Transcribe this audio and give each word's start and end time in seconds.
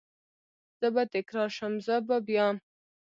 زه 0.79 0.87
به 0.93 1.03
تکرار 1.13 1.49
شم، 1.57 1.73
زه 1.85 1.95
به 2.07 2.17
بیا، 2.27 2.47